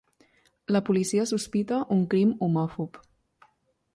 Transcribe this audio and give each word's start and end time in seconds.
La 0.75 0.79
policia 0.87 1.25
sospita 1.31 1.81
un 1.97 2.01
crim 2.13 2.33
homòfob. 2.47 3.01